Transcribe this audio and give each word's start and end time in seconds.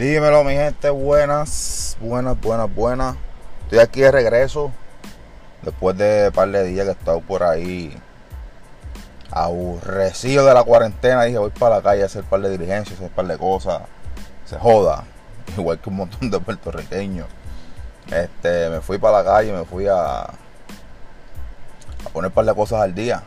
Dímelo, 0.00 0.44
mi 0.44 0.54
gente, 0.54 0.88
buenas, 0.88 1.94
buenas, 2.00 2.40
buenas, 2.40 2.74
buenas. 2.74 3.16
Estoy 3.64 3.80
aquí 3.80 4.00
de 4.00 4.10
regreso. 4.10 4.72
Después 5.60 5.94
de 5.98 6.28
un 6.28 6.32
par 6.32 6.48
de 6.48 6.64
días 6.64 6.86
que 6.86 6.92
he 6.92 6.94
estado 6.94 7.20
por 7.20 7.42
ahí 7.42 7.94
aburrecido 9.30 10.46
de 10.46 10.54
la 10.54 10.64
cuarentena, 10.64 11.24
dije 11.24 11.36
voy 11.36 11.50
para 11.50 11.76
la 11.76 11.82
calle 11.82 12.02
a 12.02 12.06
hacer 12.06 12.22
un 12.22 12.30
par 12.30 12.40
de 12.40 12.48
diligencias, 12.48 12.94
hacer 12.94 13.08
un 13.08 13.14
par 13.14 13.26
de 13.26 13.36
cosas. 13.36 13.82
Se 14.46 14.56
joda. 14.56 15.04
Igual 15.58 15.78
que 15.78 15.90
un 15.90 15.96
montón 15.96 16.30
de 16.30 16.40
puertorriqueños. 16.40 17.26
Este, 18.10 18.70
me 18.70 18.80
fui 18.80 18.96
para 18.96 19.18
la 19.18 19.24
calle, 19.30 19.52
me 19.52 19.66
fui 19.66 19.86
a, 19.86 20.20
a 20.22 20.32
poner 22.10 22.30
un 22.30 22.34
par 22.34 22.46
de 22.46 22.54
cosas 22.54 22.80
al 22.80 22.94
día. 22.94 23.22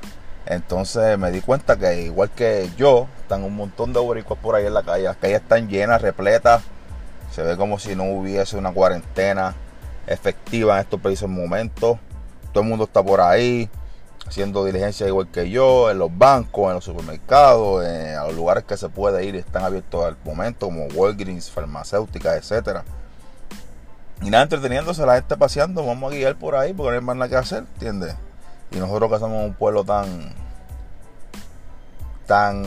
Entonces 0.46 1.18
me 1.18 1.32
di 1.32 1.42
cuenta 1.42 1.78
que 1.78 2.02
igual 2.02 2.30
que 2.32 2.70
yo, 2.78 3.08
están 3.22 3.44
un 3.44 3.56
montón 3.56 3.94
de 3.94 4.00
boricuas 4.00 4.40
por 4.40 4.56
ahí 4.56 4.66
en 4.66 4.74
la 4.74 4.84
calle. 4.84 5.04
Las 5.04 5.18
calles 5.18 5.42
están 5.42 5.70
llenas, 5.70 6.02
repletas. 6.02 6.64
Se 7.32 7.42
ve 7.42 7.58
como 7.58 7.80
si 7.80 7.96
no 7.96 8.04
hubiese 8.06 8.58
una 8.58 8.72
cuarentena 8.72 9.56
efectiva 10.08 10.76
en 10.76 10.82
estos 10.82 11.00
precisos 11.00 11.30
momentos. 11.30 11.98
Todo 12.52 12.64
el 12.64 12.70
mundo 12.70 12.86
está 12.86 13.02
por 13.02 13.22
ahí 13.22 13.70
haciendo 14.28 14.64
diligencia 14.64 15.08
igual 15.08 15.28
que 15.30 15.50
yo, 15.50 15.90
en 15.90 15.98
los 15.98 16.16
bancos, 16.16 16.68
en 16.68 16.76
los 16.76 16.84
supermercados, 16.84 17.86
en, 17.86 18.16
los 18.16 18.36
lugares 18.36 18.64
que 18.64 18.78
se 18.78 18.90
puede 18.90 19.26
ir 19.26 19.36
están 19.36 19.64
abiertos 19.64 20.06
al 20.06 20.18
momento, 20.24 20.68
como 20.68 20.86
Walgreens, 20.88 21.50
farmacéuticas, 21.52 22.38
etcétera. 22.38 22.84
Y 24.22 24.30
nada, 24.30 24.44
entreteniéndose, 24.44 25.06
la 25.06 25.16
gente 25.16 25.36
paseando, 25.36 25.86
vamos 25.86 26.12
a 26.12 26.16
guiar 26.16 26.36
por 26.38 26.56
ahí 26.56 26.74
porque 26.74 26.92
no 26.92 26.98
hay 26.98 27.04
más 27.04 27.16
nada 27.16 27.30
que 27.30 27.36
hacer, 27.36 27.66
¿entiendes? 27.74 28.16
Y 28.74 28.78
nosotros 28.78 29.12
que 29.12 29.20
somos 29.20 29.46
un 29.46 29.54
pueblo 29.54 29.84
tan 29.84 30.34
tan 32.26 32.64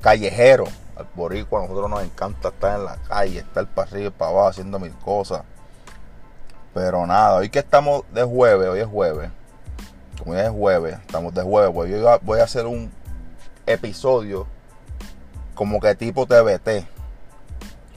callejero, 0.00 0.64
al 0.96 1.06
boricua 1.14 1.60
a 1.60 1.62
nosotros 1.62 1.90
nos 1.90 2.02
encanta 2.02 2.48
estar 2.48 2.78
en 2.78 2.84
la 2.84 2.96
calle, 2.96 3.38
estar 3.38 3.66
para 3.66 3.90
arriba 3.90 4.08
y 4.08 4.10
para 4.10 4.30
abajo 4.30 4.48
haciendo 4.48 4.78
mil 4.78 4.92
cosas. 4.92 5.42
Pero 6.72 7.06
nada, 7.06 7.36
hoy 7.36 7.48
que 7.48 7.60
estamos 7.60 8.04
de 8.12 8.22
jueves, 8.22 8.68
hoy 8.68 8.80
es 8.80 8.86
jueves. 8.86 9.30
Como 10.18 10.32
hoy 10.32 10.38
es 10.38 10.50
jueves, 10.50 10.98
estamos 11.00 11.34
de 11.34 11.42
jueves, 11.42 11.70
pues 11.74 11.90
yo 11.90 12.18
voy 12.22 12.40
a 12.40 12.44
hacer 12.44 12.66
un 12.66 12.90
episodio 13.66 14.46
como 15.54 15.80
que 15.80 15.94
tipo 15.94 16.26
TBT 16.26 16.86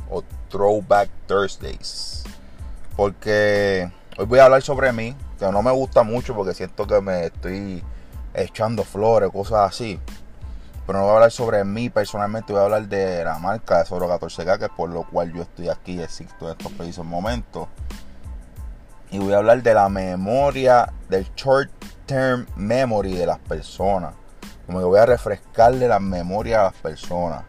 o 0.10 0.24
Throwback 0.50 1.10
Thursdays. 1.28 2.24
Porque 2.96 3.92
hoy 4.18 4.26
voy 4.26 4.40
a 4.40 4.46
hablar 4.46 4.62
sobre 4.62 4.92
mí, 4.92 5.16
que 5.38 5.52
no 5.52 5.62
me 5.62 5.72
gusta 5.72 6.04
mucho 6.04 6.36
porque 6.36 6.54
siento 6.54 6.88
que 6.88 7.00
me 7.02 7.26
estoy 7.26 7.84
echando 8.34 8.84
flores, 8.84 9.30
cosas 9.32 9.70
así. 9.70 10.00
Pero 10.86 11.00
no 11.00 11.06
voy 11.06 11.12
a 11.12 11.16
hablar 11.16 11.32
sobre 11.32 11.64
mí 11.66 11.90
personalmente, 11.90 12.54
voy 12.54 12.62
a 12.62 12.66
hablar 12.66 12.88
de 12.88 13.24
la 13.24 13.38
marca 13.40 13.80
de 13.80 13.86
Soro 13.86 14.08
14K, 14.08 14.58
que 14.58 14.66
es 14.66 14.72
por 14.72 14.90
lo 14.90 15.04
cual 15.04 15.34
yo 15.34 15.42
estoy 15.42 15.70
aquí 15.70 16.02
existo 16.02 16.46
en 16.46 16.52
estos 16.52 16.72
precisos 16.72 17.06
momentos. 17.06 17.68
Y 19.12 19.20
voy 19.20 19.34
a 19.34 19.38
hablar 19.38 19.62
de 19.62 19.74
la 19.74 19.90
memoria, 19.90 20.92
del 21.10 21.28
short 21.36 21.70
term 22.06 22.46
memory 22.56 23.14
de 23.16 23.26
las 23.26 23.40
personas. 23.40 24.14
Como 24.66 24.80
que 24.80 24.86
voy 24.86 25.00
a 25.00 25.06
refrescarle 25.06 25.88
la 25.88 26.00
memoria 26.00 26.62
a 26.62 26.64
las 26.66 26.74
personas. 26.74 27.44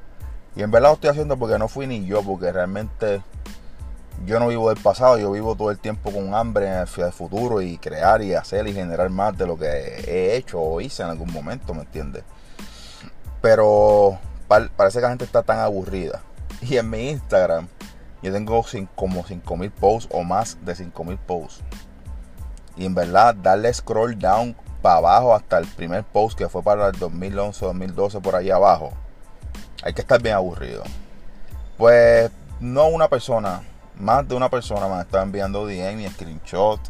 Y 0.56 0.62
en 0.62 0.70
verdad 0.70 0.91
lo 0.91 0.95
estoy 0.95 1.11
haciendo 1.11 1.39
porque 1.39 1.58
no 1.58 1.69
fui 1.69 1.86
ni 1.86 2.05
yo, 2.05 2.23
porque 2.23 2.50
realmente 2.50 3.23
yo 4.27 4.38
no 4.41 4.48
vivo 4.48 4.69
del 4.69 4.83
pasado, 4.83 5.19
yo 5.19 5.30
vivo 5.30 5.55
todo 5.55 5.70
el 5.70 5.78
tiempo 5.78 6.11
con 6.11 6.34
hambre 6.34 6.66
en 6.66 6.74
el 6.74 7.12
futuro 7.12 7.61
y 7.61 7.78
crear 7.78 8.22
y 8.22 8.34
hacer 8.34 8.66
y 8.66 8.74
generar 8.74 9.11
más 9.11 9.36
de 9.36 9.47
lo 9.47 9.58
que 9.58 9.66
he 9.66 10.36
hecho 10.36 10.61
o 10.61 10.80
hice 10.80 11.02
en 11.02 11.11
algún 11.11 11.33
momento, 11.33 11.74
¿me 11.74 11.83
entiendes? 11.83 12.24
Pero 13.41 14.19
parece 14.48 14.98
que 14.98 15.02
la 15.02 15.11
gente 15.11 15.24
está 15.24 15.42
tan 15.42 15.58
aburrida. 15.58 16.22
Y 16.61 16.77
en 16.77 16.91
mi 16.91 17.11
Instagram 17.11 17.69
yo 18.22 18.33
tengo 18.33 18.64
como 18.96 19.24
5000 19.24 19.70
posts 19.70 20.08
o 20.12 20.24
más 20.24 20.58
de 20.64 20.74
5000 20.74 21.18
posts. 21.18 21.62
Y 22.77 22.84
en 22.86 22.95
verdad 22.95 23.34
darle 23.34 23.73
scroll 23.73 24.18
down 24.18 24.57
para 24.83 24.96
abajo 24.96 25.34
hasta 25.34 25.58
el 25.58 25.67
primer 25.67 26.05
post 26.05 26.36
que 26.36 26.48
fue 26.48 26.62
para 26.62 26.89
el 26.89 26.98
2011 26.98 27.64
2012 27.64 28.20
por 28.20 28.34
ahí 28.34 28.51
abajo. 28.51 28.92
Hay 29.83 29.95
que 29.95 30.01
estar 30.01 30.20
bien 30.20 30.34
aburrido. 30.34 30.83
Pues 31.77 32.30
no 32.61 32.89
una 32.89 33.08
persona, 33.08 33.62
más 33.98 34.27
de 34.29 34.35
una 34.35 34.48
persona 34.48 34.89
me 34.89 35.01
estado 35.01 35.25
enviando 35.25 35.67
DM 35.67 36.01
y 36.01 36.09
screenshot 36.09 36.81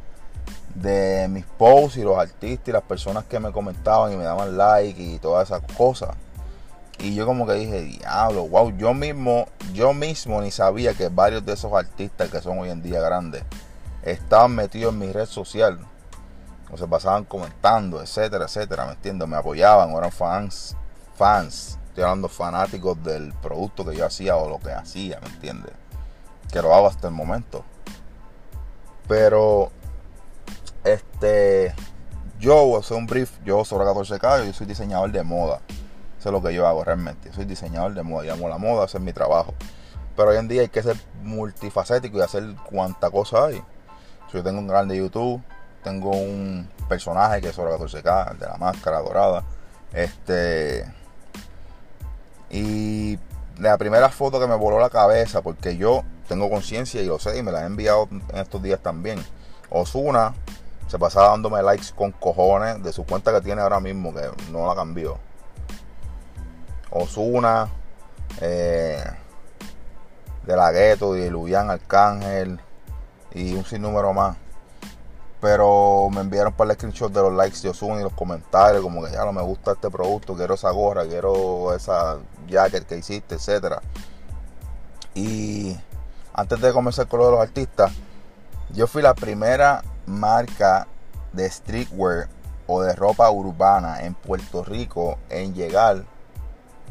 de 0.75 1.27
mis 1.29 1.45
posts 1.45 1.97
y 1.97 2.03
los 2.03 2.19
artistas 2.19 2.69
y 2.69 2.73
las 2.73 2.83
personas 2.83 3.25
que 3.25 3.41
me 3.41 3.51
comentaban 3.51 4.13
y 4.13 4.17
me 4.17 4.25
daban 4.25 4.57
like 4.57 5.01
y 5.03 5.19
todas 5.19 5.49
esas 5.49 5.63
cosas. 5.77 6.11
Y 6.99 7.15
yo 7.15 7.27
como 7.27 7.47
que 7.47 7.55
dije, 7.55 7.83
diablo, 7.83 8.47
wow, 8.49 8.77
yo 8.77 8.93
mismo, 8.93 9.47
yo 9.73 9.95
mismo 9.95 10.41
ni 10.43 10.51
sabía 10.51 10.95
que 10.95 11.09
varios 11.09 11.47
de 11.47 11.53
esos 11.53 11.73
artistas 11.73 12.29
que 12.29 12.41
son 12.41 12.59
hoy 12.59 12.71
en 12.71 12.83
día 12.83 13.01
grandes 13.01 13.45
estaban 14.03 14.55
metidos 14.55 14.93
en 14.93 14.99
mi 14.99 15.13
red 15.13 15.27
social. 15.27 15.79
O 16.71 16.77
se 16.77 16.87
pasaban 16.87 17.25
comentando, 17.25 18.03
etcétera, 18.03 18.45
etcétera, 18.45 18.85
¿me 18.85 18.93
entiendes? 18.93 19.27
Me 19.27 19.37
apoyaban, 19.37 19.91
eran 19.91 20.13
fans, 20.13 20.77
fans, 21.17 21.79
estoy 21.87 22.05
hablando 22.05 22.29
fanáticos 22.29 23.03
del 23.03 23.33
producto 23.35 23.87
que 23.87 23.97
yo 23.97 24.05
hacía 24.05 24.37
o 24.37 24.49
lo 24.49 24.59
que 24.59 24.73
hacía, 24.73 25.19
¿me 25.21 25.29
entiendes? 25.29 25.73
Que 26.53 26.63
lo 26.63 26.75
hago 26.75 26.87
hasta 26.87 27.09
el 27.09 27.15
momento. 27.15 27.65
Pero, 29.07 29.71
este, 30.85 31.75
yo, 32.39 32.81
soy 32.83 32.99
un 32.99 33.07
brief, 33.07 33.33
yo 33.45 33.65
sobre 33.65 33.87
14K, 33.87 34.47
yo 34.47 34.53
soy 34.53 34.67
diseñador 34.67 35.11
de 35.11 35.23
moda. 35.23 35.61
Eso 36.19 36.29
es 36.29 36.33
lo 36.33 36.43
que 36.43 36.55
yo 36.55 36.67
hago 36.67 36.85
realmente. 36.85 37.33
Soy 37.33 37.45
diseñador 37.45 37.95
de 37.95 38.03
moda, 38.03 38.25
llamo 38.25 38.49
la 38.49 38.59
moda, 38.59 38.87
ese 38.87 38.99
es 38.99 39.03
mi 39.03 39.13
trabajo. 39.13 39.55
Pero 40.17 40.31
hoy 40.31 40.37
en 40.37 40.49
día 40.49 40.63
hay 40.63 40.69
que 40.69 40.83
ser 40.83 40.97
multifacético 41.23 42.19
y 42.19 42.21
hacer 42.21 42.45
cuanta 42.69 43.11
cosa 43.11 43.47
hay. 43.47 43.63
Yo 44.33 44.43
tengo 44.43 44.59
un 44.59 44.67
canal 44.67 44.89
de 44.89 44.97
YouTube, 44.97 45.43
tengo 45.83 46.11
un 46.11 46.69
personaje 46.89 47.41
que 47.41 47.49
es 47.49 47.55
sobre 47.55 47.73
14K, 47.73 48.37
de 48.37 48.47
la 48.47 48.57
máscara 48.57 49.01
dorada. 49.01 49.45
Este. 49.93 50.85
Y 52.51 53.19
la 53.59 53.79
primera 53.79 54.09
foto 54.09 54.41
que 54.41 54.47
me 54.47 54.57
voló 54.57 54.79
la 54.81 54.91
cabeza, 54.91 55.43
porque 55.43 55.77
yo 55.77 56.03
tengo 56.29 56.51
conciencia 56.51 57.01
y 57.01 57.07
lo 57.07 57.19
sé, 57.19 57.39
y 57.39 57.43
me 57.43 57.51
la 57.51 57.63
he 57.63 57.67
enviado 57.67 58.09
en 58.11 58.37
estos 58.37 58.63
días 58.63 58.81
también. 58.81 59.25
Osuna 59.71 60.35
se 60.87 60.99
pasaba 60.99 61.29
dándome 61.29 61.63
likes 61.63 61.89
con 61.95 62.13
cojones 62.13 62.83
de 62.83 62.93
su 62.93 63.05
cuenta 63.05 63.33
que 63.33 63.41
tiene 63.41 63.63
ahora 63.63 63.81
mismo, 63.81 64.15
que 64.15 64.23
no 64.51 64.67
la 64.67 64.75
cambió. 64.75 65.19
Osuna, 66.91 67.69
eh, 68.41 69.05
De 70.47 70.57
La 70.57 70.73
Gueto, 70.73 71.17
y 71.17 71.29
Luyan 71.29 71.71
Arcángel 71.71 72.59
y 73.35 73.55
un 73.55 73.65
sinnúmero 73.65 74.13
más. 74.15 74.37
Pero 75.41 76.09
me 76.11 76.23
enviaron 76.23 76.53
para 76.55 76.73
el 76.73 76.77
screenshot 76.77 77.13
de 77.13 77.21
los 77.21 77.33
likes 77.33 77.61
de 77.61 77.69
Osuna 77.69 78.01
y 78.01 78.03
los 78.03 78.15
comentarios, 78.15 78.83
como 78.83 79.05
que 79.05 79.13
ya 79.13 79.25
no 79.25 79.33
me 79.33 79.43
gusta 79.43 79.73
este 79.73 79.91
producto, 79.91 80.35
quiero 80.35 80.55
esa 80.55 80.71
gorra, 80.71 81.07
quiero 81.07 81.75
esa 81.75 82.19
jacket 82.49 82.87
que 82.87 82.97
hiciste, 82.97 83.35
etcétera. 83.37 83.83
Y 85.15 85.77
antes 86.39 86.61
de 86.61 86.73
comenzar 86.73 87.09
con 87.09 87.19
lo 87.19 87.27
de 87.27 87.33
los 87.33 87.41
artistas, 87.41 87.91
yo 88.71 88.87
fui 88.87 89.03
la 89.03 89.13
primera 89.13 89.83
marca 90.07 90.87
de 91.33 91.51
streetwear 91.51 92.29
o 92.69 92.81
de 92.81 92.95
ropa 92.95 93.29
urbana 93.29 94.05
en 94.05 94.15
Puerto 94.15 94.63
Rico 94.63 95.19
en 95.31 95.53
llegar 95.53 96.05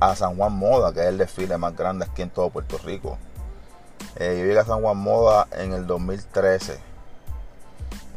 a 0.01 0.15
San 0.17 0.35
Juan 0.35 0.51
Moda, 0.51 0.91
que 0.91 0.99
es 0.99 1.05
el 1.05 1.17
desfile 1.17 1.57
más 1.57 1.77
grande 1.77 2.03
aquí 2.03 2.23
en 2.23 2.29
todo 2.29 2.49
Puerto 2.49 2.77
Rico. 2.79 3.17
Eh, 4.17 4.35
yo 4.37 4.45
llegué 4.47 4.59
a 4.59 4.65
San 4.65 4.81
Juan 4.81 4.97
Moda 4.97 5.47
en 5.53 5.71
el 5.71 5.87
2013. 5.87 6.77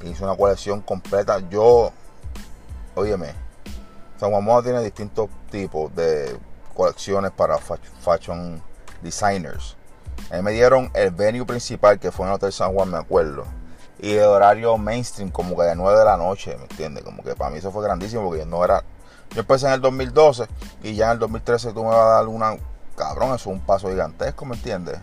Hice 0.03 0.25
una 0.25 0.37
colección 0.37 0.81
completa. 0.81 1.39
Yo, 1.49 1.93
óyeme, 2.97 3.35
San 4.19 4.33
Juan 4.33 4.43
Moda 4.43 4.65
tiene 4.65 4.83
distintos 4.83 5.31
tipos 5.49 5.95
de 5.95 6.37
colecciones 6.75 7.31
para 7.31 7.57
fashion 7.59 8.61
designers. 9.01 9.77
A 10.31 10.37
mí 10.37 10.43
me 10.43 10.53
dieron 10.53 10.91
el 10.95 11.11
venue 11.11 11.45
principal 11.45 11.99
que 11.99 12.11
fue 12.11 12.27
en 12.27 12.31
el 12.31 12.37
Hotel 12.37 12.53
San 12.53 12.73
Juan, 12.75 12.91
me 12.91 12.99
acuerdo. 12.99 13.45
Y 13.99 14.13
el 14.13 14.25
horario 14.25 14.79
mainstream, 14.79 15.31
como 15.31 15.57
que 15.57 15.65
de 15.65 15.75
9 15.77 15.99
de 15.99 16.05
la 16.05 16.17
noche, 16.17 16.57
¿me 16.57 16.63
entiendes? 16.63 17.05
Como 17.05 17.23
que 17.23 17.35
para 17.35 17.51
mí 17.51 17.59
eso 17.59 17.71
fue 17.71 17.85
grandísimo 17.85 18.25
porque 18.25 18.47
no 18.47 18.65
era 18.65 18.83
yo 19.35 19.41
empecé 19.41 19.67
en 19.69 19.75
el 19.75 19.81
2012 19.81 20.49
y 20.83 20.95
ya 20.95 21.07
en 21.07 21.13
el 21.13 21.19
2013 21.21 21.73
tú 21.73 21.85
me 21.85 21.91
vas 21.91 21.99
a 21.99 22.11
dar 22.17 22.27
una. 22.27 22.57
Cabrón, 22.97 23.29
eso 23.29 23.35
es 23.35 23.47
un 23.47 23.61
paso 23.61 23.89
gigantesco, 23.89 24.45
¿me 24.45 24.57
entiendes? 24.57 24.99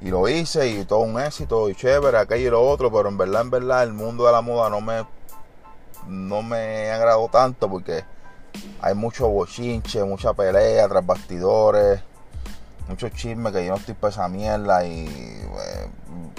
Y 0.00 0.08
lo 0.08 0.28
hice 0.28 0.68
y 0.68 0.84
todo 0.84 1.00
un 1.00 1.20
éxito 1.20 1.68
y 1.68 1.74
chévere, 1.74 2.18
aquello 2.18 2.48
y 2.48 2.50
lo 2.50 2.66
otro, 2.66 2.90
pero 2.90 3.08
en 3.08 3.18
verdad, 3.18 3.42
en 3.42 3.50
verdad, 3.50 3.82
el 3.82 3.92
mundo 3.92 4.24
de 4.26 4.32
la 4.32 4.40
moda 4.40 4.70
no 4.70 4.80
me. 4.80 5.06
No 6.06 6.42
me 6.42 6.90
agradó 6.90 7.28
tanto 7.28 7.68
porque 7.68 8.04
hay 8.80 8.94
mucho 8.94 9.28
bochinche, 9.28 10.02
mucha 10.04 10.32
pelea 10.32 10.88
tras 10.88 11.04
bastidores, 11.04 12.00
mucho 12.88 13.08
chisme 13.10 13.52
que 13.52 13.64
yo 13.64 13.72
no 13.72 13.76
estoy 13.76 13.94
para 13.94 14.10
esa 14.10 14.28
mierda 14.28 14.84
y 14.84 15.06
eh, 15.06 15.90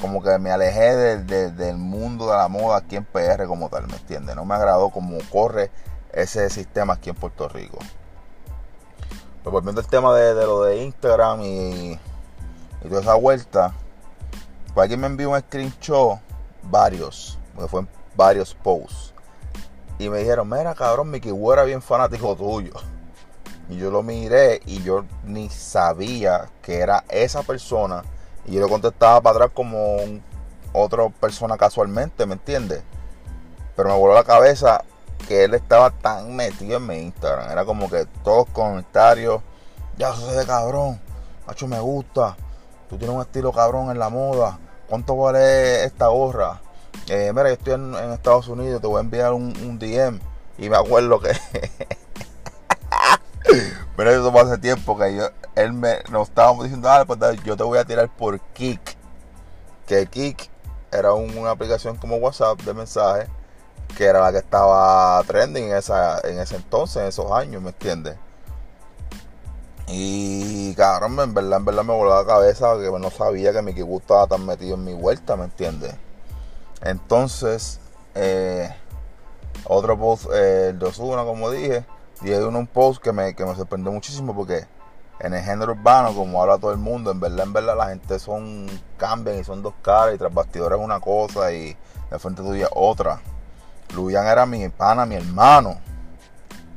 como 0.01 0.22
que 0.24 0.38
me 0.40 0.51
alejé 0.51 1.18
del 1.19 1.78
mundo 1.78 2.30
de 2.30 2.38
la 2.38 2.48
moda 2.48 2.78
aquí 2.78 2.96
en 2.96 3.06
PR 3.06 3.46
como 3.46 3.69
tal, 3.69 3.88
¿me 3.88 3.96
entiendes? 3.96 4.36
No 4.36 4.46
me 4.46 4.56
agradó 4.56 4.90
como 4.90 5.19
corre 5.31 5.69
ese 6.12 6.50
sistema 6.50 6.94
aquí 6.94 7.12
en 7.12 7.16
Puerto 7.16 7.48
Rico. 7.48 7.78
Pero 9.40 9.51
volviendo 9.51 9.80
al 9.80 9.88
tema 9.88 10.16
de, 10.16 10.34
lo 10.34 10.63
de 10.63 10.84
Instagram 10.84 11.42
y, 11.44 12.00
toda 12.81 13.02
esa 13.02 13.16
vuelta, 13.16 13.74
pues 14.74 14.84
alguien 14.84 15.02
me 15.02 15.07
envió 15.07 15.30
un 15.30 15.40
screenshot, 15.40 16.19
varios, 16.63 17.38
porque 17.54 17.69
fue 17.69 17.81
en 17.81 17.90
varios 18.16 18.56
posts. 18.56 19.13
Y 20.00 20.10
me 20.10 20.19
dijeron, 20.19 20.50
mira 20.50 20.74
cabrón, 20.74 21.12
Mickey 21.12 21.31
Wu 21.31 21.54
era 21.54 21.63
bien 21.63 21.81
fanático 21.81 22.36
tuyo. 22.36 22.74
Y 23.69 23.77
yo 23.77 23.92
lo 23.92 24.04
miré 24.04 24.62
y 24.66 24.81
yo 24.83 25.06
ni 25.24 25.50
sabía 25.50 26.50
que 26.62 26.80
era 26.80 27.04
esa 27.10 27.44
persona. 27.44 28.04
Y 28.45 28.54
yo 28.54 28.62
le 28.62 28.68
contestaba 28.68 29.21
para 29.21 29.36
atrás 29.36 29.51
como 29.54 29.98
otra 30.74 31.10
persona 31.10 31.57
casualmente, 31.57 32.25
¿me 32.25 32.33
entiendes? 32.33 32.81
Pero 33.75 33.89
me 33.89 33.95
voló 33.95 34.13
la 34.13 34.24
cabeza 34.24 34.83
que 35.27 35.44
él 35.44 35.54
estaba 35.54 35.92
tan 35.92 36.36
metido 36.36 36.77
en 36.77 36.88
mi 36.88 36.98
Instagram. 36.98 37.51
Era 37.51 37.66
como 37.66 37.89
que 37.89 38.06
todos 38.24 38.48
comentarios, 38.50 39.42
ya 39.98 40.10
eso 40.10 40.31
de 40.31 40.45
cabrón, 40.45 41.00
macho 41.45 41.68
me 41.68 41.80
gusta, 41.80 42.36
tú 42.89 42.98
tienes 42.98 43.16
un 43.16 43.21
estilo 43.21 43.51
cabrón 43.51 43.92
en 43.92 44.00
la 44.00 44.10
moda, 44.10 44.57
¿cuánto 44.88 45.16
vale 45.16 45.83
esta 45.83 46.07
gorra? 46.07 46.62
Eh, 47.07 47.31
mira, 47.33 47.50
yo 47.50 47.54
estoy 47.54 47.74
en, 47.74 47.95
Estados 48.13 48.48
Unidos, 48.48 48.81
te 48.81 48.88
voy 48.88 48.98
a 48.98 49.01
enviar 49.01 49.33
un, 49.33 49.80
DM. 49.80 50.19
Y 50.57 50.69
me 50.69 50.77
acuerdo 50.77 51.19
que... 51.19 51.31
Pero 53.96 54.12
eso 54.12 54.32
fue 54.32 54.42
hace 54.42 54.58
tiempo 54.58 54.98
que 54.98 55.16
yo, 55.16 55.30
él 55.56 55.74
me, 55.74 56.00
nos 56.10 56.30
estábamos 56.30 56.64
diciendo, 56.64 56.90
ah, 56.90 57.04
pues 57.06 57.20
yo 57.44 57.58
te 57.58 57.64
voy 57.64 57.78
a 57.78 57.86
tirar 57.86 58.10
por 58.10 58.40
Kik. 58.40 58.98
Que 59.88 60.06
Kik 60.06 60.50
era 60.92 61.14
una 61.14 61.52
aplicación 61.52 61.98
como 61.98 62.18
WhatsApp 62.18 62.62
de 62.62 62.74
mensajes 62.74 63.30
que 63.96 64.06
era 64.06 64.22
la 64.22 64.32
que 64.32 64.38
estaba 64.38 65.22
trending 65.24 65.66
en, 65.66 65.76
esa, 65.76 66.20
en 66.22 66.40
ese 66.40 66.56
entonces, 66.56 66.98
en 67.02 67.08
esos 67.08 67.32
años, 67.32 67.62
¿me 67.62 67.70
entiendes? 67.70 68.16
Y 69.88 70.76
cabrón, 70.76 71.20
en 71.20 71.34
verdad, 71.34 71.58
en 71.58 71.66
verdad 71.66 71.84
me 71.84 71.94
voló 71.94 72.16
la 72.16 72.26
cabeza 72.26 72.78
que 72.80 72.92
no 72.92 73.10
sabía 73.10 73.52
que 73.52 73.62
Mickey 73.62 73.82
Wood 73.82 74.02
estaba 74.02 74.28
tan 74.28 74.46
metido 74.46 74.76
en 74.76 74.84
mi 74.84 74.94
vuelta, 74.94 75.36
¿me 75.36 75.46
entiendes? 75.46 75.96
Entonces, 76.82 77.80
eh, 78.14 78.74
otro 79.66 79.98
post, 79.98 80.28
eh, 80.32 80.70
el 80.70 80.80
de 80.80 80.86
Osuna, 80.86 81.24
como 81.24 81.50
dije, 81.50 81.86
y 82.21 82.31
hay 82.31 82.42
un 82.42 82.68
post 82.68 83.01
que 83.01 83.13
me, 83.13 83.33
que 83.33 83.45
me 83.45 83.56
sorprendió 83.56 83.92
muchísimo 83.92 84.36
porque 84.36 84.68
en 85.19 85.33
el 85.33 85.44
género 85.44 85.74
urbano, 85.74 86.13
como 86.13 86.42
habla 86.42 86.57
todo 86.57 86.71
el 86.71 86.77
mundo, 86.77 87.12
en 87.12 87.19
verdad, 87.19 87.45
en 87.45 87.54
verdad 87.54 87.77
la 87.77 87.89
gente 87.89 88.19
son 88.19 88.68
cambian 88.98 89.39
y 89.39 89.44
son 89.44 89.62
dos 89.62 89.74
caras 89.81 90.16
y 90.16 90.18
tras 90.18 90.33
bastidores 90.33 90.80
una 90.80 91.00
cosa 91.00 91.51
y 91.51 91.77
de 92.10 92.19
frente 92.19 92.42
tuya 92.42 92.68
otra. 92.74 93.21
Luian 93.95 94.25
era 94.25 94.45
mi 94.45 94.68
pana, 94.69 95.06
mi 95.06 95.16
hermano. 95.16 95.77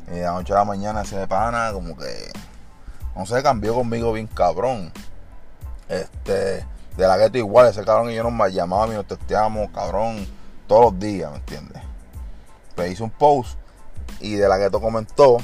Y 0.09 0.17
de 0.17 0.23
la 0.23 0.33
noche 0.33 0.53
a 0.53 0.57
la 0.57 0.65
mañana 0.65 1.03
ese 1.03 1.27
pana 1.27 1.71
como 1.73 1.97
que, 1.97 2.33
no 3.15 3.27
sé, 3.27 3.43
cambió 3.43 3.75
conmigo 3.75 4.13
bien 4.13 4.27
cabrón. 4.27 4.93
Este, 5.89 6.67
de 6.97 7.07
la 7.07 7.17
gueto 7.17 7.39
igual, 7.39 7.69
ese 7.69 7.85
cabrón 7.85 8.11
y 8.11 8.15
yo 8.15 8.29
nos 8.29 8.53
llamábamos 8.53 8.95
y 8.95 8.97
nos 8.97 9.07
testeábamos, 9.07 9.71
cabrón, 9.73 10.27
todos 10.67 10.93
los 10.93 10.99
días, 10.99 11.31
¿me 11.31 11.37
entiendes? 11.39 11.83
Pues 12.75 12.93
hice 12.93 13.03
un 13.03 13.11
post 13.11 13.59
y 14.21 14.35
de 14.35 14.49
la 14.49 14.59
gueto 14.59 14.81
comentó 14.81 15.39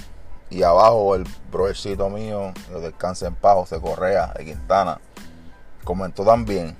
y 0.50 0.62
abajo 0.62 1.14
el 1.14 1.26
broercito 1.50 2.08
mío, 2.08 2.52
el 2.74 2.82
descanse 2.82 3.26
en 3.26 3.34
paz, 3.34 3.54
José 3.54 3.80
Correa 3.80 4.32
de 4.36 4.44
Quintana, 4.44 5.00
comentó 5.84 6.24
también 6.24 6.76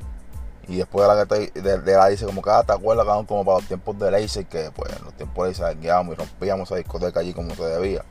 y 0.68 0.76
después 0.76 1.08
de 1.08 1.14
la 1.14 1.26
que 1.26 1.60
de, 1.60 1.96
la 1.96 2.08
dice 2.08 2.26
como 2.26 2.42
que 2.42 2.50
ah, 2.50 2.62
te 2.62 2.72
acuerdas 2.72 3.06
como 3.26 3.44
para 3.44 3.58
los 3.58 3.66
tiempos 3.66 3.98
de 3.98 4.10
Laser 4.10 4.44
que 4.46 4.70
pues 4.70 4.92
en 4.94 5.04
los 5.04 5.14
tiempos 5.14 5.44
de 5.44 5.50
Laser 5.52 5.80
guiábamos 5.80 6.14
y 6.14 6.18
rompíamos 6.18 6.68
esa 6.68 6.76
discoteca 6.76 7.20
allí 7.20 7.32
como 7.32 7.54
se 7.54 7.64
debía. 7.64 8.04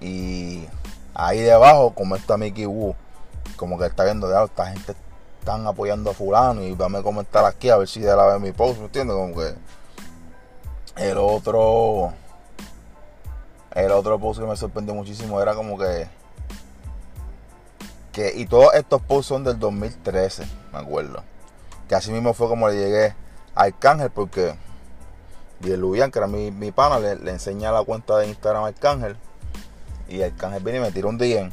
Y 0.00 0.66
ahí 1.14 1.40
debajo 1.40 1.94
como 1.94 2.14
está 2.14 2.36
Mickey 2.36 2.66
Wu, 2.66 2.94
como 3.56 3.78
que 3.78 3.86
está 3.86 4.04
viendo 4.04 4.28
de 4.28 4.44
esta 4.44 4.66
gente 4.66 4.94
están 5.40 5.66
apoyando 5.66 6.10
a 6.10 6.14
fulano 6.14 6.62
y 6.62 6.76
dame 6.76 6.98
a 6.98 7.02
comentar 7.02 7.44
aquí 7.44 7.68
a 7.68 7.76
ver 7.76 7.88
si 7.88 7.98
de 7.98 8.14
la 8.14 8.26
vez 8.26 8.40
mi 8.40 8.52
post, 8.52 8.78
¿me 8.78 8.84
entiendes? 8.84 9.16
Como 9.16 9.34
que 9.34 9.54
el 10.96 11.18
otro 11.18 12.12
el 13.74 13.90
otro 13.92 14.18
post 14.18 14.40
que 14.40 14.46
me 14.46 14.56
sorprendió 14.56 14.94
muchísimo 14.94 15.40
era 15.40 15.54
como 15.54 15.78
que 15.78 16.08
que 18.12 18.32
y 18.36 18.46
todos 18.46 18.74
estos 18.74 19.00
posts 19.02 19.26
son 19.26 19.44
del 19.44 19.58
2013, 19.58 20.44
me 20.72 20.78
acuerdo. 20.78 21.22
Que 21.88 21.94
así 21.94 22.12
mismo 22.12 22.34
fue 22.34 22.48
como 22.48 22.68
le 22.68 22.76
llegué 22.76 23.14
a 23.54 23.62
Arcángel 23.62 24.10
porque 24.10 24.54
Lubian, 25.60 26.10
que 26.10 26.18
era 26.18 26.28
mi, 26.28 26.50
mi 26.50 26.72
pana, 26.72 26.98
le, 26.98 27.16
le 27.16 27.30
enseñé 27.30 27.70
la 27.70 27.82
cuenta 27.84 28.18
de 28.18 28.28
Instagram 28.28 28.64
a 28.64 28.68
Arcángel. 28.68 29.16
Y 30.08 30.22
Arcángel 30.22 30.62
vino 30.62 30.78
y 30.78 30.80
me 30.80 30.92
tiró 30.92 31.08
un 31.08 31.18
DM. 31.18 31.50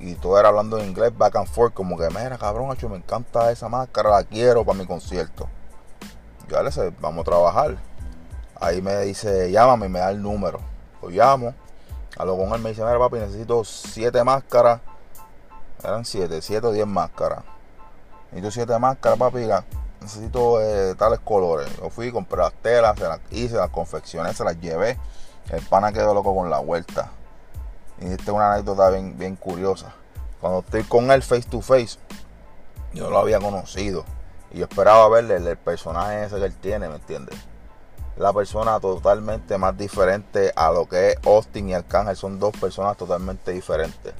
Y 0.00 0.14
todo 0.14 0.38
era 0.38 0.48
hablando 0.48 0.78
en 0.78 0.88
inglés, 0.88 1.16
back 1.16 1.36
and 1.36 1.48
forth, 1.48 1.72
como 1.72 1.96
que, 1.96 2.08
mira, 2.08 2.36
cabrón, 2.38 2.72
hecho, 2.72 2.88
me 2.88 2.96
encanta 2.96 3.50
esa 3.50 3.68
máscara, 3.68 4.10
la 4.10 4.24
quiero 4.24 4.64
para 4.64 4.78
mi 4.78 4.86
concierto. 4.86 5.48
Yo 6.48 6.62
le 6.62 6.70
vamos 7.00 7.22
a 7.22 7.24
trabajar. 7.24 7.76
Ahí 8.60 8.82
me 8.82 9.00
dice, 9.02 9.50
llámame 9.50 9.86
y 9.86 9.88
me 9.88 9.98
da 10.00 10.10
el 10.10 10.22
número. 10.22 10.60
Lo 11.02 11.08
llamo. 11.08 11.54
A 12.16 12.24
lo 12.24 12.36
con 12.36 12.52
él 12.54 12.60
me 12.60 12.70
dice, 12.70 12.82
mira, 12.82 12.98
papi, 12.98 13.18
necesito 13.18 13.64
siete 13.64 14.22
máscaras. 14.24 14.80
Eran 15.82 16.04
siete, 16.04 16.40
siete 16.40 16.66
o 16.66 16.72
diez 16.72 16.86
máscaras 16.86 17.44
necesito 18.36 18.50
siete 18.50 18.78
máscaras, 18.78 19.18
papi, 19.18 19.46
necesito 20.00 20.60
eh, 20.60 20.94
tales 20.94 21.20
colores. 21.20 21.68
Yo 21.80 21.90
fui, 21.90 22.10
compré 22.12 22.38
las 22.38 22.52
telas, 22.54 22.98
se 22.98 23.08
las 23.08 23.20
hice, 23.30 23.56
las 23.56 23.70
confeccioné, 23.70 24.32
se 24.34 24.44
las 24.44 24.60
llevé. 24.60 24.98
El 25.50 25.62
pana 25.62 25.92
quedó 25.92 26.14
loco 26.14 26.34
con 26.34 26.50
la 26.50 26.58
vuelta. 26.58 27.10
Y 28.00 28.06
esta 28.06 28.24
es 28.24 28.28
una 28.28 28.52
anécdota 28.52 28.90
bien, 28.90 29.16
bien 29.16 29.36
curiosa. 29.36 29.92
Cuando 30.40 30.60
estoy 30.60 30.84
con 30.84 31.10
él 31.10 31.22
face 31.22 31.48
to 31.48 31.60
face, 31.60 31.98
yo 32.92 33.10
lo 33.10 33.18
había 33.18 33.40
conocido. 33.40 34.04
Y 34.52 34.58
yo 34.58 34.64
esperaba 34.64 35.08
verle 35.08 35.36
el, 35.36 35.56
personaje 35.56 36.24
ese 36.24 36.36
que 36.36 36.44
él 36.44 36.54
tiene, 36.56 36.88
¿me 36.88 36.96
entiendes? 36.96 37.36
La 38.16 38.32
persona 38.32 38.80
totalmente 38.80 39.58
más 39.58 39.76
diferente 39.76 40.52
a 40.56 40.70
lo 40.72 40.88
que 40.88 41.10
es 41.10 41.16
Austin 41.26 41.68
y 41.68 41.74
Arcángel. 41.74 42.16
Son 42.16 42.38
dos 42.38 42.56
personas 42.56 42.96
totalmente 42.96 43.52
diferentes. 43.52 44.14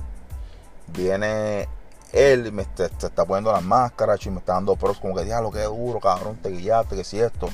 Viene 0.89 1.69
él 2.13 2.53
me 2.53 2.63
está 2.63 3.25
poniendo 3.25 3.53
las 3.53 3.63
máscaras 3.63 4.25
y 4.25 4.31
me 4.31 4.39
está 4.39 4.55
dando 4.55 4.77
pros 4.77 4.99
como 4.99 5.15
que 5.15 5.25
diablo 5.25 5.51
que 5.51 5.63
duro, 5.63 6.01
cabrón, 6.01 6.37
te 6.37 6.51
guiaste, 6.51 6.97
que 6.97 7.05
si 7.05 7.21
esto. 7.21 7.49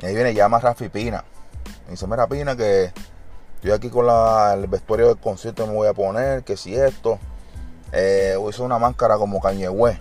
Y 0.00 0.06
ahí 0.06 0.14
viene 0.14 0.34
llama 0.34 0.58
Rafi 0.58 0.88
Pina. 0.88 1.24
Me 1.86 1.92
dice, 1.92 2.06
mira 2.06 2.26
Pina 2.26 2.56
que 2.56 2.92
estoy 3.56 3.72
aquí 3.72 3.90
con 3.90 4.06
el 4.08 4.66
vestuario 4.66 5.08
del 5.08 5.18
concierto 5.18 5.66
me 5.66 5.74
voy 5.74 5.88
a 5.88 5.94
poner, 5.94 6.44
que 6.44 6.56
si 6.56 6.74
esto. 6.74 7.18
Eh, 7.92 8.36
hice 8.48 8.62
una 8.62 8.78
máscara 8.78 9.16
como 9.16 9.40
cañehue. 9.40 9.98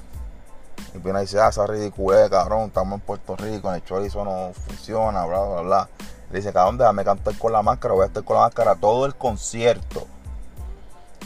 Y 0.94 1.00
Pina 1.00 1.20
dice, 1.20 1.40
ah, 1.40 1.50
esa 1.50 1.66
ridícula, 1.66 2.30
cabrón, 2.30 2.68
estamos 2.68 3.00
en 3.00 3.06
Puerto 3.06 3.36
Rico, 3.36 3.70
en 3.70 3.76
el 3.76 3.84
chorizo 3.84 4.24
no 4.24 4.52
funciona, 4.54 5.26
bla, 5.26 5.40
bla, 5.40 5.62
bla. 5.62 5.90
Le 6.32 6.40
dice, 6.40 6.54
cabrón, 6.54 6.78
déjame 6.78 7.04
cantar 7.04 7.38
con 7.38 7.52
la 7.52 7.62
máscara, 7.62 7.94
voy 7.94 8.04
a 8.04 8.08
estar 8.08 8.24
con 8.24 8.36
la 8.36 8.44
máscara 8.44 8.76
todo 8.76 9.06
el 9.06 9.16
concierto. 9.16 10.08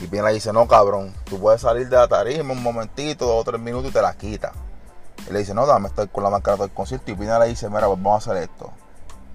Y 0.00 0.06
Pina 0.06 0.28
le 0.28 0.34
dice, 0.34 0.52
no 0.52 0.66
cabrón, 0.68 1.12
tú 1.24 1.38
puedes 1.40 1.60
salir 1.60 1.88
de 1.88 1.96
la 1.96 2.08
tarima 2.08 2.52
un 2.52 2.62
momentito, 2.62 3.26
dos 3.26 3.40
o 3.40 3.44
tres 3.44 3.60
minutos 3.60 3.90
y 3.90 3.92
te 3.92 4.00
la 4.00 4.14
quita. 4.14 4.52
Y 5.28 5.32
le 5.32 5.40
dice, 5.40 5.54
no, 5.54 5.66
dame 5.66 5.88
estar 5.88 6.08
con 6.08 6.24
la 6.24 6.30
máscara 6.30 6.56
todo 6.56 6.66
el 6.66 6.72
concierto. 6.72 7.10
Y 7.10 7.14
Pina 7.14 7.38
le 7.38 7.48
dice, 7.48 7.68
mira, 7.68 7.86
pues 7.86 8.02
vamos 8.02 8.26
a 8.26 8.30
hacer 8.30 8.42
esto. 8.44 8.70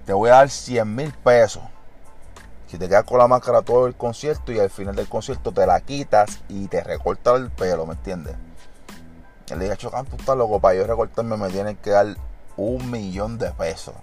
Te 0.06 0.12
voy 0.12 0.30
a 0.30 0.34
dar 0.34 0.50
100 0.50 0.94
mil 0.94 1.12
pesos. 1.12 1.62
Si 2.66 2.78
te 2.78 2.88
quedas 2.88 3.04
con 3.04 3.18
la 3.18 3.28
máscara 3.28 3.62
todo 3.62 3.86
el 3.86 3.94
concierto 3.94 4.50
y 4.52 4.58
al 4.58 4.70
final 4.70 4.96
del 4.96 5.08
concierto 5.08 5.52
te 5.52 5.66
la 5.66 5.80
quitas 5.80 6.40
y 6.48 6.66
te 6.66 6.82
recortas 6.82 7.36
el 7.36 7.50
pelo, 7.50 7.86
¿me 7.86 7.92
entiendes? 7.92 8.34
Le 9.50 9.64
dice, 9.64 9.76
Chocán, 9.76 10.06
tú 10.06 10.16
estás 10.16 10.36
loco, 10.36 10.58
para 10.58 10.74
yo 10.74 10.86
recortarme 10.86 11.36
me 11.36 11.50
tienen 11.50 11.76
que 11.76 11.90
dar 11.90 12.16
un 12.56 12.90
millón 12.90 13.38
de 13.38 13.50
pesos. 13.52 13.94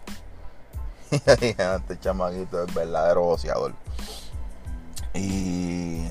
Y 1.41 1.55
este 1.60 2.00
chamaquito 2.00 2.63
es 2.63 2.74
verdadero 2.74 3.24
boceador. 3.24 3.74
Y 5.13 6.07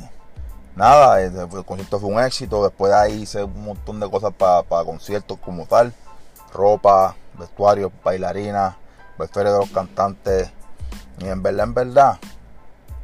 nada, 0.77 1.23
el, 1.23 1.49
concierto 1.65 1.99
fue 2.01 2.11
un 2.11 2.21
éxito. 2.21 2.63
Después 2.63 2.93
de 2.93 2.99
ahí 2.99 3.23
hice 3.23 3.45
un 3.45 3.65
montón 3.65 4.01
de 4.01 4.11
cosas 4.11 4.33
para 4.35 4.85
conciertos 4.85 5.39
como 5.39 5.67
tal. 5.67 5.95
Ropa, 6.53 7.15
vestuario, 7.39 7.93
bailarina, 8.05 8.77
vestuario 9.19 9.53
de 9.53 9.59
los 9.61 9.71
cantantes. 9.71 10.51
Y 11.19 11.29
en 11.29 11.43
verdad, 11.43 11.65
en 11.65 11.75
verdad, 11.75 12.19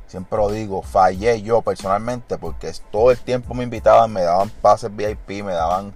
siempre 0.07 0.39
lo 0.39 0.51
digo, 0.51 0.83
fallé 0.83 1.41
yo 1.43 1.63
personalmente 1.63 2.39
porque 2.39 2.73
todo 2.91 3.11
el 3.11 3.19
tiempo 3.19 3.55
me 3.55 3.65
invitaban, 3.65 4.13
me 4.13 4.23
daban 4.23 4.51
pases 4.51 4.95
VIP, 4.95 5.45
me 5.45 5.53
daban 5.53 5.95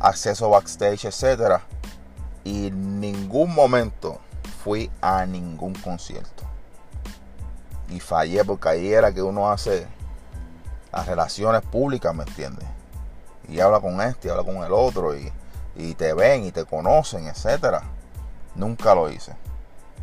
acceso 0.00 0.50
backstage, 0.50 1.04
etc. 1.06 1.60
Y 2.44 2.68
en 2.68 3.00
ningún 3.00 3.54
momento 3.54 4.18
fui 4.62 4.90
a 5.00 5.24
ningún 5.26 5.74
concierto. 5.74 6.44
Y 7.90 8.00
fallé 8.00 8.44
porque 8.44 8.68
ahí 8.68 8.92
era 8.92 9.12
que 9.12 9.22
uno 9.22 9.50
hace 9.50 9.86
las 10.92 11.06
relaciones 11.06 11.62
públicas, 11.62 12.14
¿me 12.14 12.24
entiendes? 12.24 12.68
Y 13.48 13.60
habla 13.60 13.80
con 13.80 14.00
este, 14.00 14.28
y 14.28 14.30
habla 14.30 14.44
con 14.44 14.56
el 14.56 14.72
otro, 14.72 15.14
y, 15.16 15.32
te 15.94 16.12
ven 16.12 16.44
y 16.44 16.50
te 16.50 16.64
conocen, 16.64 17.28
etcétera. 17.28 17.82
Nunca 18.56 18.94
lo 18.94 19.08
hice. 19.10 19.36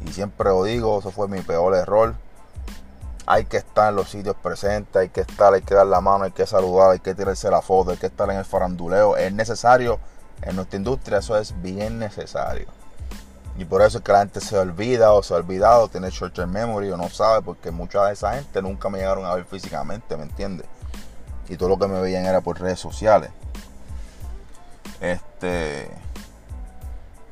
Y 0.05 0.11
siempre 0.13 0.49
lo 0.49 0.63
digo, 0.63 0.99
eso 0.99 1.11
fue 1.11 1.27
mi 1.27 1.41
peor 1.41 1.75
error. 1.75 2.15
Hay 3.25 3.45
que 3.45 3.57
estar 3.57 3.89
en 3.89 3.95
los 3.95 4.09
sitios 4.09 4.35
presentes, 4.35 4.95
hay 4.95 5.09
que 5.09 5.21
estar, 5.21 5.53
hay 5.53 5.61
que 5.61 5.73
dar 5.73 5.87
la 5.87 6.01
mano, 6.01 6.25
hay 6.25 6.31
que 6.31 6.45
saludar, 6.45 6.91
hay 6.91 6.99
que 6.99 7.15
tirarse 7.15 7.49
la 7.49 7.61
foto, 7.61 7.91
hay 7.91 7.97
que 7.97 8.07
estar 8.07 8.29
en 8.29 8.37
el 8.37 8.45
faranduleo. 8.45 9.17
Es 9.17 9.33
necesario 9.33 9.99
en 10.41 10.55
nuestra 10.55 10.77
industria, 10.77 11.19
eso 11.19 11.37
es 11.37 11.59
bien 11.61 11.97
necesario. 11.97 12.67
Y 13.57 13.65
por 13.65 13.81
eso 13.81 13.99
es 13.99 14.03
que 14.03 14.11
la 14.11 14.19
gente 14.19 14.41
se 14.41 14.57
olvida 14.57 15.13
o 15.13 15.23
se 15.23 15.33
ha 15.33 15.37
olvidado, 15.37 15.87
tiene 15.87 16.09
short 16.09 16.35
term 16.35 16.51
memory 16.51 16.91
o 16.91 16.97
no 16.97 17.09
sabe, 17.09 17.41
porque 17.41 17.71
mucha 17.71 18.05
de 18.05 18.13
esa 18.13 18.33
gente 18.33 18.61
nunca 18.61 18.89
me 18.89 18.99
llegaron 18.99 19.25
a 19.25 19.33
ver 19.33 19.45
físicamente, 19.45 20.17
¿me 20.17 20.23
entiendes? 20.23 20.67
Y 21.47 21.57
todo 21.57 21.69
lo 21.69 21.79
que 21.79 21.87
me 21.87 21.99
veían 22.01 22.25
era 22.25 22.41
por 22.41 22.59
redes 22.59 22.79
sociales. 22.79 23.31
Este. 24.99 25.89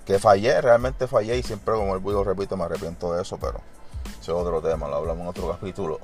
Que 0.05 0.19
fallé, 0.19 0.59
realmente 0.61 1.07
fallé 1.07 1.37
y 1.37 1.43
siempre, 1.43 1.75
como 1.75 1.95
el 1.95 2.01
lo 2.01 2.23
repito, 2.23 2.57
me 2.57 2.63
arrepiento 2.65 3.13
de 3.13 3.21
eso, 3.21 3.37
pero 3.37 3.61
ese 4.05 4.19
es 4.19 4.29
otro 4.29 4.61
tema, 4.61 4.87
lo 4.87 4.95
hablamos 4.95 5.21
en 5.21 5.27
otro 5.27 5.51
capítulo. 5.51 5.99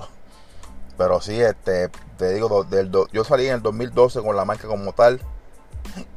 Pero 0.96 1.20
sí, 1.20 1.40
este, 1.40 1.88
te 2.18 2.34
digo, 2.34 2.66
yo 3.12 3.24
salí 3.24 3.46
en 3.46 3.54
el 3.54 3.62
2012 3.62 4.20
con 4.22 4.36
la 4.36 4.44
marca 4.44 4.68
como 4.68 4.92
tal. 4.92 5.20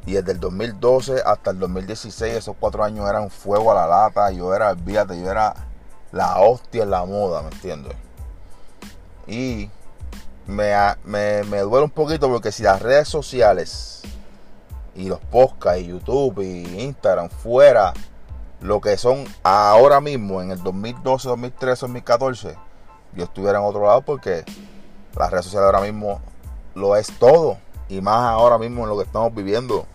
Y 0.04 0.12
desde 0.12 0.32
el 0.32 0.40
2012 0.40 1.22
hasta 1.24 1.50
el 1.50 1.58
2016, 1.58 2.34
esos 2.34 2.54
cuatro 2.60 2.84
años 2.84 3.08
eran 3.08 3.30
fuego 3.30 3.72
a 3.72 3.74
la 3.74 3.86
lata. 3.86 4.30
Yo 4.30 4.54
era, 4.54 4.70
olvídate, 4.70 5.18
yo 5.18 5.30
era 5.30 5.54
la 6.12 6.38
hostia 6.40 6.82
en 6.82 6.90
la 6.90 7.04
moda, 7.04 7.42
¿me 7.42 7.48
entiendes? 7.48 7.96
Y 9.26 9.70
me, 10.46 10.74
me, 11.04 11.44
me 11.44 11.60
duele 11.60 11.84
un 11.84 11.90
poquito 11.90 12.28
porque 12.28 12.52
si 12.52 12.62
las 12.62 12.82
redes 12.82 13.08
sociales 13.08 14.02
y 14.94 15.08
los 15.08 15.20
podcasts 15.20 15.80
y 15.80 15.86
YouTube 15.86 16.40
y 16.40 16.82
Instagram 16.82 17.30
fuera 17.30 17.94
lo 18.64 18.80
que 18.80 18.96
son 18.96 19.26
ahora 19.42 20.00
mismo, 20.00 20.40
en 20.40 20.50
el 20.50 20.62
2012, 20.62 21.28
2013, 21.28 21.80
2014, 21.82 22.56
yo 23.12 23.24
estuviera 23.24 23.58
en 23.58 23.64
otro 23.66 23.84
lado 23.86 24.00
porque 24.00 24.42
las 25.14 25.30
redes 25.30 25.44
sociales 25.44 25.66
ahora 25.66 25.82
mismo 25.82 26.22
lo 26.74 26.96
es 26.96 27.12
todo. 27.18 27.58
Y 27.90 28.00
más 28.00 28.20
ahora 28.20 28.56
mismo 28.56 28.84
en 28.84 28.88
lo 28.88 28.96
que 28.96 29.04
estamos 29.04 29.34
viviendo 29.34 29.86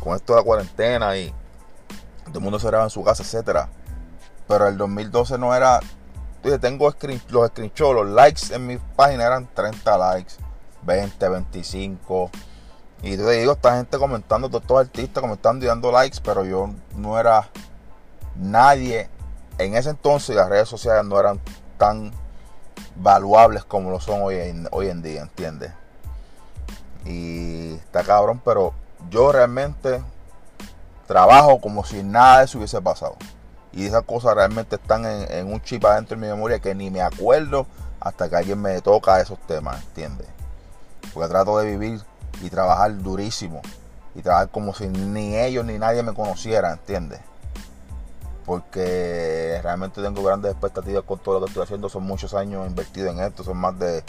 con 0.00 0.16
esto 0.16 0.32
de 0.32 0.38
la 0.38 0.42
cuarentena 0.42 1.14
y 1.18 1.34
todo 2.24 2.38
el 2.38 2.40
mundo 2.40 2.58
se 2.58 2.66
graba 2.66 2.84
en 2.84 2.90
su 2.90 3.04
casa, 3.04 3.22
etcétera. 3.22 3.68
Pero 4.48 4.68
el 4.68 4.78
2012 4.78 5.36
no 5.36 5.54
era. 5.54 5.80
tengo 6.62 6.86
los 6.86 6.94
screenshots, 6.94 7.94
los 7.94 8.06
likes 8.06 8.54
en 8.54 8.66
mi 8.66 8.78
página 8.78 9.26
eran 9.26 9.50
30 9.52 9.98
likes, 9.98 10.32
20, 10.80 11.28
25. 11.28 12.30
Y 13.02 13.18
te 13.18 13.30
digo, 13.32 13.52
esta 13.52 13.76
gente 13.76 13.98
comentando, 13.98 14.48
todos 14.48 14.62
estos 14.62 14.80
artistas 14.80 15.20
comentando 15.20 15.66
y 15.66 15.68
dando 15.68 15.92
likes, 15.92 16.20
pero 16.24 16.42
yo 16.46 16.70
no 16.96 17.20
era 17.20 17.50
nadie 18.36 19.08
en 19.58 19.74
ese 19.76 19.90
entonces 19.90 20.34
las 20.34 20.48
redes 20.48 20.68
sociales 20.68 21.04
no 21.04 21.18
eran 21.18 21.40
tan 21.78 22.12
valuables 22.96 23.64
como 23.64 23.90
lo 23.90 24.00
son 24.00 24.22
hoy 24.22 24.36
en, 24.88 25.02
día, 25.02 25.22
¿entiendes? 25.22 25.72
Y 27.04 27.74
está 27.74 28.02
cabrón, 28.02 28.40
pero 28.44 28.72
yo 29.10 29.30
realmente 29.32 30.02
trabajo 31.06 31.60
como 31.60 31.84
si 31.84 32.02
nada 32.02 32.38
de 32.38 32.44
eso 32.46 32.58
hubiese 32.58 32.80
pasado. 32.80 33.16
Y 33.72 33.86
esas 33.86 34.02
cosas 34.02 34.34
realmente 34.34 34.76
están 34.76 35.04
en, 35.04 35.52
un 35.52 35.60
chip 35.60 35.84
adentro 35.84 36.16
de 36.16 36.22
mi 36.22 36.28
memoria 36.28 36.60
que 36.60 36.74
ni 36.74 36.90
me 36.90 37.02
acuerdo 37.02 37.66
hasta 38.00 38.28
que 38.28 38.36
alguien 38.36 38.60
me 38.60 38.80
toca 38.80 39.20
esos 39.20 39.38
temas, 39.46 39.82
¿entiendes? 39.82 40.28
Porque 41.12 41.28
trato 41.28 41.58
de 41.58 41.76
vivir 41.76 42.00
y 42.42 42.50
trabajar 42.50 42.96
durísimo. 42.98 43.62
Y 44.14 44.22
trabajar 44.22 44.48
como 44.50 44.72
si 44.74 44.86
ni 44.86 45.36
ellos 45.36 45.64
ni 45.64 45.76
nadie 45.76 46.04
me 46.04 46.14
conociera, 46.14 46.72
¿entiendes? 46.72 47.20
Porque 48.44 49.58
realmente 49.62 50.02
tengo 50.02 50.22
grandes 50.22 50.52
expectativas 50.52 51.04
con 51.04 51.18
todo 51.18 51.34
lo 51.34 51.46
que 51.46 51.50
estoy 51.50 51.64
haciendo. 51.64 51.88
Son 51.88 52.02
muchos 52.02 52.34
años 52.34 52.66
invertidos 52.66 53.14
en 53.14 53.20
esto, 53.20 53.42
son 53.44 53.56
más 53.56 53.78
de. 53.78 54.04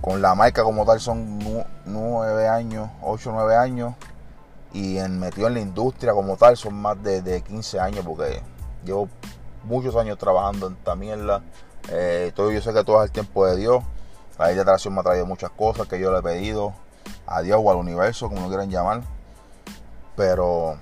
Con 0.00 0.20
la 0.20 0.34
marca 0.34 0.62
como 0.62 0.84
tal 0.84 1.00
son 1.00 1.38
nueve 1.86 2.48
años, 2.48 2.90
ocho, 3.02 3.32
nueve 3.32 3.56
años. 3.56 3.94
Y 4.72 4.98
en, 4.98 5.18
metido 5.18 5.48
en 5.48 5.54
la 5.54 5.60
industria 5.60 6.12
como 6.12 6.36
tal 6.36 6.56
son 6.56 6.74
más 6.74 7.02
de, 7.02 7.22
de 7.22 7.40
15 7.40 7.80
años, 7.80 8.04
porque 8.04 8.42
llevo 8.84 9.08
muchos 9.64 9.96
años 9.96 10.18
trabajando 10.18 10.66
en 10.66 10.74
esta 10.74 10.94
mierda. 10.94 11.42
Eh, 11.90 12.32
todo, 12.34 12.50
yo 12.50 12.60
sé 12.60 12.72
que 12.72 12.84
todo 12.84 13.02
es 13.02 13.06
el 13.06 13.12
tiempo 13.12 13.46
de 13.46 13.56
Dios. 13.56 13.82
La 14.38 14.46
ley 14.46 14.54
de 14.54 14.60
atracción 14.60 14.94
me 14.94 15.00
ha 15.00 15.02
traído 15.02 15.24
muchas 15.24 15.50
cosas 15.50 15.86
que 15.88 15.98
yo 15.98 16.12
le 16.12 16.18
he 16.18 16.22
pedido 16.22 16.74
a 17.26 17.40
Dios 17.40 17.58
o 17.62 17.70
al 17.70 17.78
universo, 17.78 18.28
como 18.28 18.42
lo 18.42 18.48
quieran 18.48 18.70
llamar. 18.70 19.02
Pero 20.14 20.76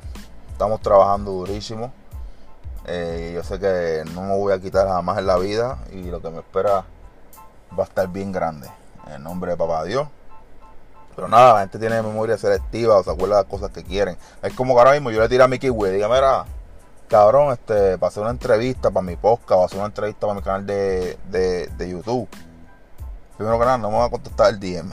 estamos 0.50 0.80
trabajando 0.80 1.30
durísimo. 1.32 1.92
Eh, 2.86 3.32
yo 3.34 3.42
sé 3.42 3.58
que 3.58 4.04
no 4.12 4.22
me 4.22 4.36
voy 4.36 4.52
a 4.52 4.60
quitar 4.60 4.86
jamás 4.86 5.18
en 5.18 5.26
la 5.26 5.38
vida 5.38 5.78
y 5.92 6.04
lo 6.04 6.20
que 6.20 6.30
me 6.30 6.38
espera 6.40 6.84
va 7.78 7.84
a 7.84 7.86
estar 7.86 8.08
bien 8.08 8.32
grande. 8.32 8.68
En 9.12 9.22
nombre 9.22 9.52
de 9.52 9.56
papá 9.56 9.84
Dios. 9.84 10.08
Pero 11.14 11.28
nada, 11.28 11.54
la 11.54 11.60
gente 11.60 11.78
tiene 11.78 12.02
memoria 12.02 12.36
selectiva, 12.36 12.96
o 12.96 13.04
se 13.04 13.10
acuerda 13.10 13.36
de 13.36 13.42
las 13.42 13.50
cosas 13.50 13.70
que 13.70 13.84
quieren. 13.84 14.16
Es 14.42 14.52
como 14.54 14.74
que 14.74 14.80
ahora 14.80 14.92
mismo 14.92 15.10
yo 15.10 15.20
le 15.20 15.28
tiré 15.28 15.44
a 15.44 15.48
Mickey 15.48 15.70
Way, 15.70 15.92
diga, 15.92 16.08
mira, 16.08 16.44
cabrón, 17.08 17.52
este, 17.52 17.98
para 17.98 18.08
hacer 18.08 18.22
una 18.22 18.32
entrevista 18.32 18.90
para 18.90 19.06
mi 19.06 19.14
podcast, 19.14 19.50
para 19.50 19.64
hacer 19.64 19.78
una 19.78 19.86
entrevista 19.86 20.26
para 20.26 20.34
mi 20.34 20.42
canal 20.42 20.66
de, 20.66 21.16
de, 21.30 21.88
YouTube. 21.88 22.28
Primero 23.36 23.58
que 23.58 23.64
nada, 23.64 23.78
no 23.78 23.90
me 23.90 23.98
va 23.98 24.06
a 24.06 24.10
contestar 24.10 24.50
el 24.50 24.58
DM. 24.58 24.90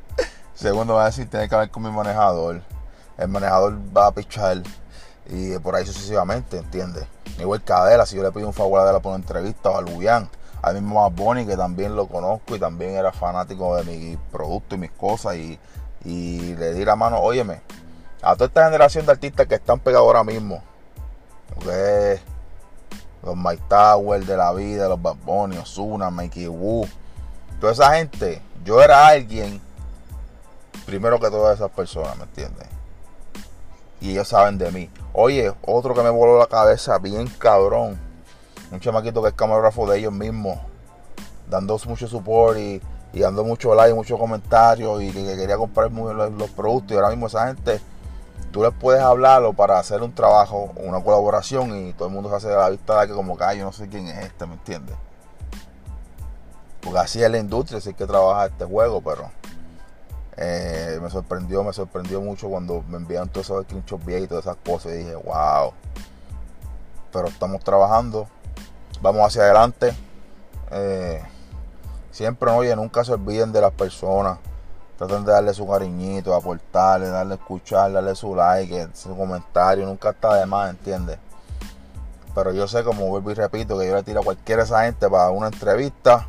Segundo, 0.54 0.94
va 0.94 1.04
a 1.04 1.06
decir, 1.06 1.28
tiene 1.30 1.48
que 1.48 1.54
hablar 1.54 1.70
con 1.70 1.82
mi 1.82 1.90
manejador. 1.90 2.60
El 3.16 3.28
manejador 3.28 3.78
va 3.96 4.08
a 4.08 4.12
pichar 4.12 4.62
y 5.26 5.58
por 5.58 5.74
ahí 5.74 5.86
sucesivamente, 5.86 6.58
¿entiendes? 6.58 7.06
Igual 7.38 7.62
que 7.62 7.72
Adela, 7.72 8.06
si 8.06 8.16
yo 8.16 8.22
le 8.22 8.32
pido 8.32 8.46
un 8.46 8.52
favor 8.52 8.80
a 8.80 8.82
Adela 8.84 9.00
por 9.00 9.10
una 9.10 9.22
entrevista 9.22 9.70
o 9.70 9.76
a 9.76 9.80
Luyan, 9.80 10.28
al 10.62 10.74
mismo 10.74 11.02
más 11.02 11.14
Bonnie, 11.14 11.46
que 11.46 11.56
también 11.56 11.96
lo 11.96 12.06
conozco 12.06 12.56
y 12.56 12.58
también 12.58 12.96
era 12.96 13.12
fanático 13.12 13.76
de 13.76 13.84
mi 13.84 14.16
producto 14.32 14.74
y 14.74 14.78
mis 14.78 14.90
cosas, 14.92 15.36
y, 15.36 15.58
le 16.04 16.74
di 16.74 16.84
la 16.84 16.96
mano, 16.96 17.18
óyeme, 17.18 17.62
a 18.22 18.34
toda 18.34 18.46
esta 18.46 18.64
generación 18.66 19.06
de 19.06 19.12
artistas 19.12 19.46
que 19.46 19.54
están 19.54 19.80
pegados 19.80 20.06
ahora 20.06 20.24
mismo, 20.24 20.62
que 21.60 22.20
los 23.22 23.36
Mike 23.36 23.62
Tower 23.68 24.24
de 24.24 24.36
la 24.36 24.52
vida, 24.52 24.88
los 24.88 25.00
Bad 25.00 25.16
Bunny, 25.24 25.56
Ozuna, 25.56 26.10
Mikey 26.10 26.48
Wu, 26.48 26.86
toda 27.60 27.72
esa 27.72 27.94
gente, 27.94 28.42
yo 28.64 28.82
era 28.82 29.06
alguien 29.06 29.60
primero 30.84 31.18
que 31.18 31.30
todas 31.30 31.56
esas 31.56 31.70
personas, 31.70 32.16
¿me 32.16 32.24
entiendes? 32.24 32.73
Y 34.04 34.10
ellos 34.10 34.28
saben 34.28 34.58
de 34.58 34.70
mí. 34.70 34.90
Oye, 35.14 35.50
otro 35.62 35.94
que 35.94 36.02
me 36.02 36.10
voló 36.10 36.38
la 36.38 36.46
cabeza, 36.46 36.98
bien 36.98 37.26
cabrón. 37.38 37.98
Un 38.70 38.78
chamaquito 38.78 39.22
que 39.22 39.28
es 39.28 39.34
camarógrafo 39.34 39.90
de 39.90 39.98
ellos 39.98 40.12
mismos. 40.12 40.58
Dando 41.48 41.80
mucho 41.86 42.06
support 42.06 42.58
y, 42.58 42.82
dando 43.14 43.44
mucho 43.44 43.74
like, 43.74 43.94
muchos 43.94 44.20
comentarios. 44.20 45.02
Y 45.02 45.10
que, 45.10 45.24
quería 45.24 45.56
comprar 45.56 45.90
los, 45.90 46.50
productos. 46.50 46.92
Y 46.92 46.96
ahora 46.96 47.08
mismo 47.08 47.28
esa 47.28 47.46
gente, 47.46 47.80
tú 48.52 48.62
les 48.62 48.74
puedes 48.74 49.00
hablarlo 49.00 49.54
para 49.54 49.78
hacer 49.78 50.02
un 50.02 50.14
trabajo, 50.14 50.70
una 50.76 51.02
colaboración. 51.02 51.74
Y 51.74 51.94
todo 51.94 52.08
el 52.08 52.12
mundo 52.12 52.28
se 52.28 52.36
hace 52.36 52.48
de 52.48 52.56
la 52.56 52.68
vista 52.68 53.00
de 53.00 53.06
que 53.06 53.14
como 53.14 53.38
que 53.38 53.56
yo 53.56 53.64
no 53.64 53.72
sé 53.72 53.88
quién 53.88 54.06
es 54.06 54.22
este, 54.22 54.44
¿me 54.44 54.52
entiendes? 54.52 54.96
Porque 56.82 56.98
así 56.98 57.22
es 57.22 57.30
la 57.30 57.38
industria, 57.38 57.78
así 57.78 57.94
que 57.94 58.04
trabaja 58.04 58.44
este 58.44 58.66
juego, 58.66 59.00
pero 59.00 59.30
eh, 60.36 60.98
me 61.00 61.10
sorprendió, 61.10 61.62
me 61.62 61.72
sorprendió 61.72 62.20
mucho 62.20 62.48
cuando 62.48 62.82
me 62.88 62.96
enviaron 62.96 63.28
todos 63.28 63.46
esos 63.46 63.64
screenshots 63.64 64.04
viejos 64.04 64.24
y 64.24 64.28
todas 64.28 64.44
esas 64.44 64.56
cosas. 64.56 64.92
Y 64.92 64.96
dije, 64.98 65.14
wow. 65.14 65.72
Pero 67.12 67.28
estamos 67.28 67.62
trabajando. 67.62 68.26
Vamos 69.00 69.26
hacia 69.26 69.42
adelante. 69.42 69.94
Eh, 70.70 71.22
siempre, 72.10 72.50
oye, 72.50 72.74
nunca 72.74 73.04
se 73.04 73.12
olviden 73.12 73.52
de 73.52 73.60
las 73.60 73.72
personas. 73.72 74.38
Traten 74.98 75.24
de 75.24 75.32
darle 75.32 75.54
su 75.54 75.66
cariñito, 75.68 76.34
aportarle, 76.34 77.08
darle 77.08 77.34
escuchar, 77.34 77.92
darle 77.92 78.14
su 78.14 78.34
like, 78.34 78.88
su 78.94 79.16
comentario. 79.16 79.86
Nunca 79.86 80.10
está 80.10 80.34
de 80.34 80.46
más, 80.46 80.70
¿entiendes? 80.70 81.18
Pero 82.34 82.52
yo 82.52 82.66
sé, 82.66 82.82
como 82.82 83.06
vuelvo 83.06 83.30
y 83.30 83.34
repito, 83.34 83.78
que 83.78 83.86
yo 83.86 83.94
le 83.94 84.02
tiro 84.02 84.20
a 84.20 84.24
cualquiera 84.24 84.62
de 84.62 84.66
esa 84.66 84.84
gente 84.84 85.08
para 85.08 85.30
una 85.30 85.46
entrevista. 85.48 86.26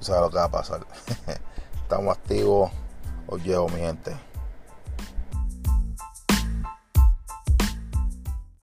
Y 0.00 0.04
sabes 0.04 0.22
lo 0.22 0.30
que 0.30 0.36
va 0.36 0.44
a 0.44 0.50
pasar. 0.50 0.80
Estamos 1.82 2.16
activos 2.16 2.70
os 3.28 3.42
llevo, 3.44 3.68
mi 3.68 3.80
gente. 3.80 4.27